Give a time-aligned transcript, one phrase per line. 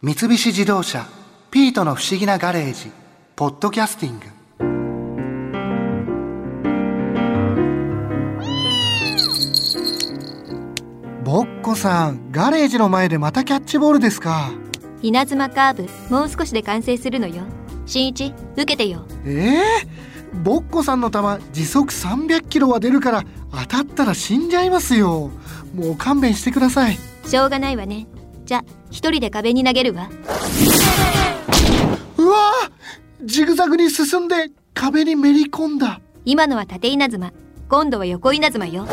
[0.00, 1.08] 三菱自動車
[1.50, 2.92] 「ピートの不思議なガレージ」
[3.34, 4.26] 「ポッドキャスティング」
[11.24, 14.52] ぼっこさんガレージの前でまたキャッチボールですか。
[15.02, 17.42] 稲妻カーブもう少しで完成するのよ。
[17.84, 19.04] 新一受けてよ。
[19.26, 19.88] ええ
[20.44, 21.18] ぼっこさんの球
[21.52, 25.32] 時速300キロは出るから当たったら死んじゃいますよ。
[25.74, 26.96] もう勘弁してください。
[27.26, 28.06] しょうがないわね
[28.48, 30.08] じゃ一人で壁に投げるわ。
[32.16, 36.00] うわージグザグに進んで壁にめり込んだ。
[36.24, 37.30] 今のは縦稲妻。
[37.68, 38.86] 今度は横稲妻よ。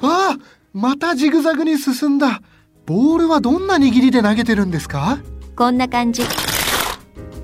[0.00, 0.36] ああ
[0.72, 2.40] またジグザグに進んだ。
[2.86, 5.18] ボールはどんな握りで投げてるんですか？
[5.56, 6.22] こんな感じ。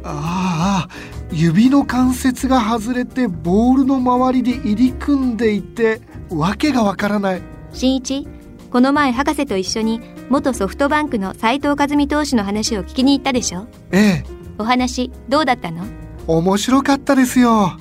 [0.04, 0.88] ああ
[1.32, 6.00] 指の関節が外れてボールの周りで入り組んでいて
[6.30, 7.42] わけがわからない。
[7.72, 8.28] 新一
[8.72, 10.00] この前博士と一緒に
[10.30, 13.66] 元ソフトバンクの斉藤和美投手の話を聞きに行ったでしょ？
[13.90, 14.24] ええ。
[14.56, 15.84] お話どうだったの？
[16.26, 17.78] 面白かったですよ。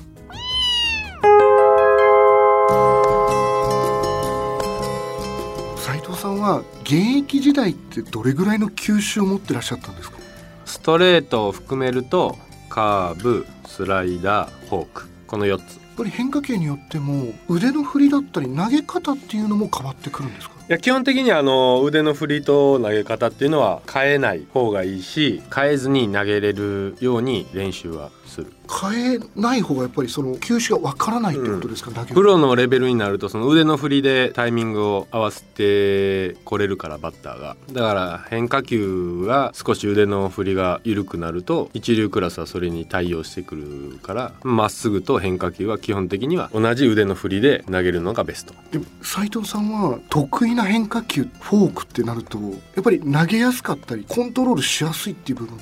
[5.78, 10.18] 斉藤さんは現役時代ってどれぐらいの球種を持ってらっしゃったんですか？
[10.66, 12.36] ストレートを含めると
[12.68, 15.08] カーブスライダーフォーク。
[15.26, 15.76] この4つ。
[15.76, 20.56] やっぱり変化球によっても腕の振りだったり投げ方っていうのも変わってくるんですか？
[20.68, 28.52] いや基本的にあの腕の振りと投げ方っていうのは変えない方がいいし変えずに投げれるように練習はする。
[28.80, 37.56] 変えない方がやっぱりその球種がわからないってことですか、投げプロのレベルになるとその腕の振りでタイミングを合わせてこれるからバッターが。
[37.70, 48.54] だから変化球が少し腕の振りが緩くなると一流クラスはそれに対応してくるからまっすぐと変化球は基本的には同じ腕の振りで投げるのがベスト。
[48.70, 55.58] でも斉藤さんは得意な変化球フォークってなるとやっぱり投げやすかったりコントロールしやすいっていう部分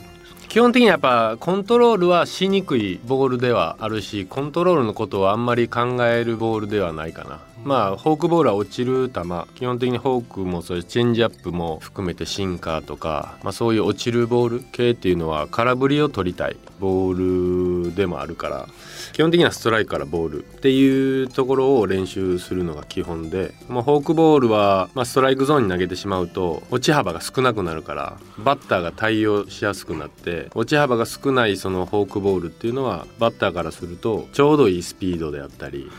[0.48, 9.22] 基本的にはやっぱコントロールはしにくいボールではあるしコントロールのことをあんまり考えるボールではないかな、まあフォークボールは落ちる球。
[9.54, 16.56] 基本的にフォークもそういうチェンジアップも含めてシンカーとか、まあ、そういう落ちるボール系っていうのは空振りを取りたい。
[16.78, 18.69] ボールでもあるから。
[19.12, 28.19] 基本的にはストライクからボールっていうところを練習するのが基本で、まあ、フォークボールは、まあ、ストライクゾーンに投げてしまうと落ち幅が少なくなるから。
[28.38, 35.91] バッターが対応しやすくなって落ち幅が少ないそのフォークボールっていうのはバッターからするとちょうどいいスピードであったり。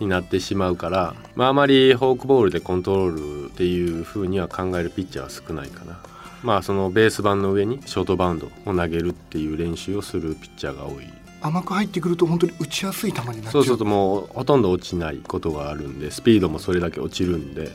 [0.00, 6.00] になってしまうから、まあ、あまりフォークボールでコントロールっていう風には考えるピッチャーは少ないかな。
[6.42, 11.06] まあそのベース板の上にショートバウンドを投げるっていう練習をするピッチャーが多い。
[11.40, 13.52] 甘く入ってくると本当に打ちやすい球になっちゃう。
[13.52, 17.70] そうするともうほとんど落ちないことがあるんでスピードもそれだけ落ちるんで、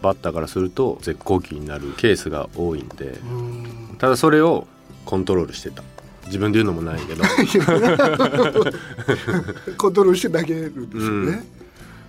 [0.00, 3.38] バッターからすると絶好球になるケースが多いんでうん
[3.90, 3.96] うん。
[3.98, 4.66] ただそれを
[5.04, 5.82] コントロールしてた
[6.32, 7.22] 自分で言うのもないけど。
[9.76, 11.44] コントロールして投げるんですようね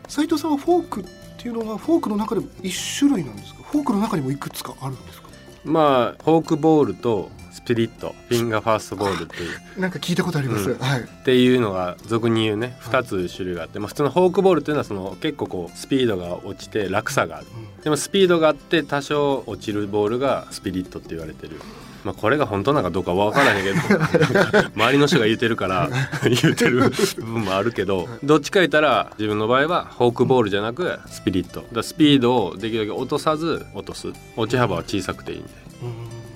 [0.07, 1.03] 斉藤さんはフォークっ
[1.37, 3.63] ていうのはフォークの中でも一種類なんですか？
[3.69, 5.27] フォークの中にもいくつかあるんですか？
[5.65, 9.47] まあフォークボールとスピリットフィンガーファーストボールってい
[9.77, 9.79] う。
[9.79, 10.79] なんか聞いたことあります、うん。
[10.79, 11.01] はい。
[11.01, 17.45] っていうのが俗に言うね2つ種類があって、まあ、普通のフォークボールっていうのはその結構こうスピードが落ちて落差がある。
[17.83, 21.59] でもスピードがあって多少落ちるボールがスピリットって言われてる。
[22.03, 23.79] まあこれが本当なのかどうかわからへんけど
[24.75, 25.89] 周りの人が言ってるから
[26.23, 31.63] 言ってる部分もあるけどどっちか言ったら自分の場合はフォークボールじゃなくスピリット。
[31.71, 34.07] だスピードをできるだけ落とさず落とす。
[34.35, 35.49] 落ち幅は小さくていいんで、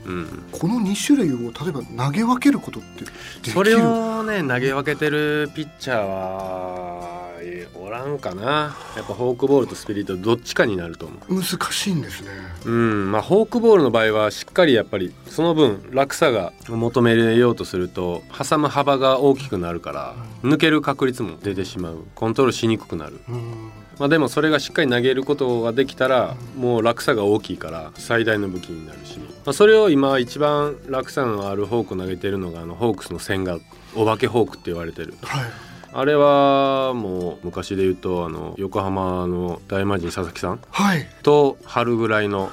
[0.07, 0.16] うん。
[0.16, 3.51] うん、この2種類を例えば投げ分けることってできる？
[3.51, 8.75] それをね投げ分けてるピッチャーはえーおらんかな。
[8.97, 11.35] やっぱフォークボールとスピリットどっちかになると思う。
[11.41, 12.29] 難しいんですね。
[12.66, 13.12] うん。
[13.12, 22.03] まあフォークボールの場合はしっかりやっぱりその分落差が求めようとすると挟む幅が大きくなるから抜ける確率も出てしまう。
[22.16, 23.19] コントロールしにくくなる。
[23.29, 33.60] うんまあでもそれがしっかり投げることができたらもう落差が大きいから最大の武器になるし、まあ、それを今一番落差のあるフォークを投げてるのがあのホークスの千賀
[33.95, 35.16] お化けフォークって言われてる。
[35.24, 35.45] はい。
[35.94, 41.07] あれはもう昔で言うとあの横浜の大魔神佐々木さんはい。
[41.24, 42.51] と春ぐらいの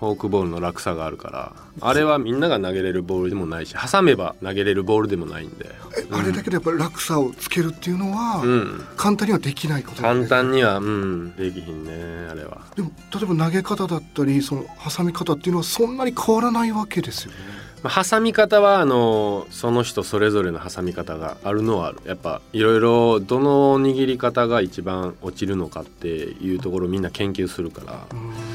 [0.00, 5.79] フォークボールの落差があるからあれはみんなが投げれるボールでもないし挟めば投げれるボールでもないんで、え
[6.10, 11.92] あれだけでやっぱり落差をつけるっていうのは、うん、簡単にはできないことなん簡単にはうんできひんね
[12.30, 12.60] あれは。
[12.76, 14.64] でも例えば投げ方だったりその
[14.96, 17.38] 挟み方っていうのはそんなに変わらないわけですよね。
[17.82, 21.98] まあ挟み方はあのその人それぞれの挟み方があるのはある。
[22.04, 28.06] やっぱいろいろどの握り方が一番落ちるのかっていうところをみんな研究するから。
[28.12, 28.49] うん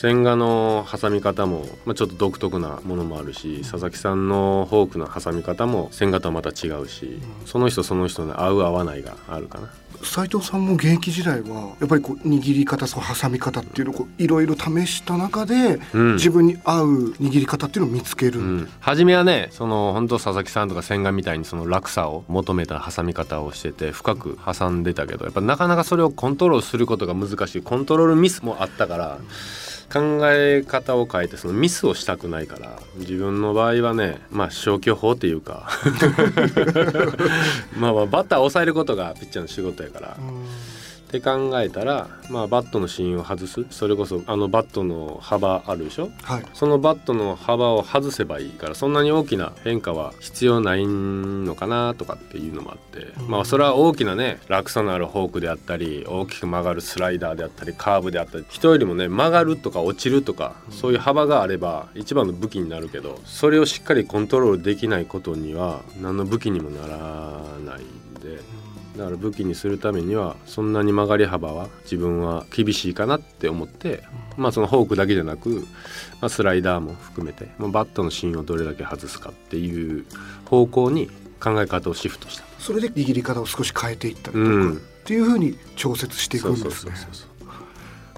[0.00, 9.68] 千賀の挟み方も、まあ、ちょっと独特なものもあるし佐々木さんのフォークの挟み方も千賀とはまた違うし、その人その人の合う合わないがあるかな。
[10.02, 16.14] 斉藤さんも現役時代はやっぱりこう握り方その挟み方っていうのをいろいろ試した中で、うん。
[16.14, 16.86] 自分に合う
[17.20, 27.60] 握り方っていうのを見つける、うん、初めはねその本当佐々木さんとか千賀みたいにその落差を求めた挟み方をしてて深く挟んでたけどやっぱなかなかそれをコントロールすることが難しい。
[27.60, 29.18] コントロールミスもあったから
[29.92, 35.68] 考え方を変えてそのミスをしたくないから自分の場合はねまあ消去法っていうか
[37.76, 40.16] まあまあバッターを抑えることがピッチャーの仕事やから。
[41.10, 43.66] って考えたら、まあ、バットの芯を外す。
[43.70, 46.10] それこそあのバットの幅あるでしょ？
[46.22, 46.44] はい。
[46.54, 66.96] そのバットの幅を外せばいいからそんなに大きな変化は必要ないのかなとかっていうのもあって、まあそれは大きなね落差のあるフォークであったり大きく曲がるスライダーであったりカーブであったり人よりもね曲がるとか落ちるとかそういう幅があれば一番の武器になるけどそれをしっかりコントロールできないことには何の武器にもなら
[67.66, 67.82] ない。
[67.82, 68.40] んで。
[68.96, 74.02] だから武器にするためにはそんなに曲がり幅は自分は厳しいかなって思って、
[74.36, 75.66] まあそのフォークだけじゃなく、
[76.20, 80.04] まあ、スライダーも含めて、まあ、バットの芯をどれだけ外すかっていう
[80.44, 81.08] 方向に
[81.40, 82.44] 考え方をシフトした。
[82.58, 84.74] それで握り方を少し変えていったりとか、うん。
[84.74, 86.92] っていうふうに調節していくんですね。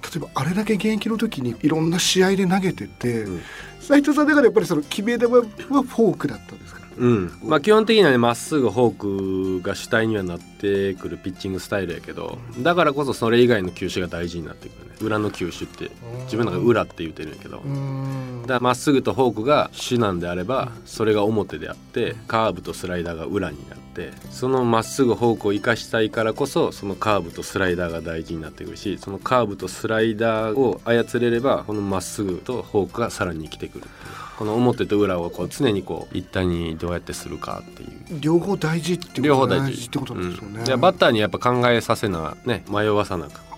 [0.03, 3.43] 例えばあれだけ現役の時にいろんな試合で投げててうん。
[3.81, 6.82] 斉、藤さんだからやっぱりその決め球はフォークだったんですか？
[6.97, 7.33] うん。
[7.43, 14.97] まあ、基本的にはねまっすぐフォークが主体にはなってくるピッチングスタイルやけどだからこそそれ以外の球種が大事になってくるね。
[15.01, 15.91] 裏の球種って。
[16.25, 18.43] 自分の中で裏って言ってるんやけど、うん。
[18.43, 33.85] だからまっすぐとフォークが主なんであればそれが表であってカーブとスライダーが裏になってそのまっすぐフォークを生かしたいからこそそのカーブとスライダーが大事になってくるしそのカーブとスライダーを操れればこのまっすぐとフォークがさらに生きてくる
[34.39, 37.91] この表と裏をこう常にこう一体にどうやってするかっていう。
[38.21, 39.87] 両方大事っていう両ことが方大事。
[39.87, 40.65] ってことなんですよね、うん。
[40.65, 43.52] じゃあバッターにやっぱ考えさせなね迷わさなく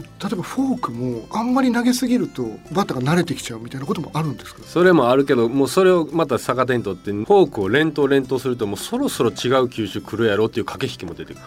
[0.00, 4.62] 例えばフォークもあんまり投げすぎるとバッターが慣れてきちゃうみたいなこともあるんですか？
[4.64, 11.42] それもあるけどもうそれをまた逆手にとってフォークを連投連投するともうそろそろ違う球種来るやろっていう駆け引きも出てくる。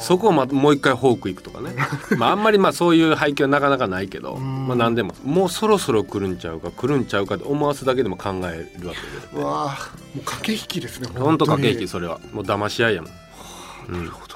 [0.00, 1.74] そこをまもう一回フォークいくとかね。
[2.16, 4.68] まああんまりまあそういう配球はなかなかないけどん。
[4.68, 5.12] まあ何でも。
[5.24, 11.50] もうそろそろ来るんちゃうか来るんちゃうかって思わすだけでも考えるわけでうわあもう駆け引きですね本当に。
[11.50, 12.20] 駆け引きそれは。
[12.32, 13.10] もう騙し合いやもん、
[13.88, 14.31] うんなるほど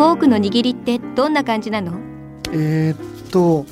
[0.00, 2.00] フォークの握りってどんな感じなの？
[2.54, 3.66] えー、っと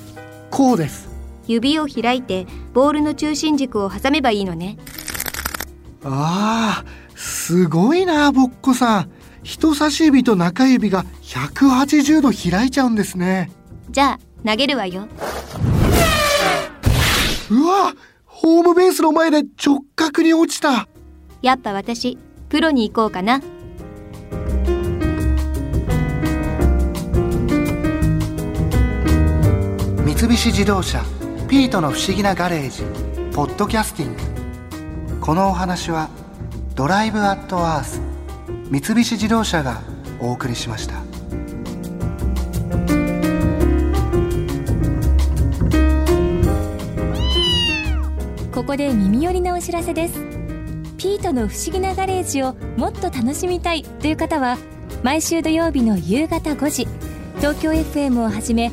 [0.51, 1.09] こうです。
[1.47, 4.77] 指を開いてボールの中心軸を挟めばいいのね。
[6.05, 9.11] あーすごいなぼっこさん。
[9.43, 13.51] 人差し指と中指が180度開いちゃうんですね。
[13.89, 15.09] じゃあ投げるわよ。
[17.51, 17.95] うわ
[18.27, 20.89] ホームベースの前で直角に落ちた。
[21.41, 22.19] やっぱ私
[22.51, 23.41] プロに行こうかな
[30.19, 31.05] 三菱自動車
[31.49, 32.83] ピートの不思議なガレージ
[33.33, 35.21] ポッドキャスティング。
[35.21, 36.09] このお話は
[36.75, 38.01] ドライブアットアース
[38.69, 39.81] 三菱自動車が
[40.19, 40.97] お送りしました。
[48.53, 50.15] ここで耳寄りなお知らせです。
[50.97, 54.59] ピートの不思議なガレージをもっと楽しみたいという方は
[55.05, 56.89] 毎週土曜日の夕方5時
[57.37, 58.73] 東京 FM をはじめ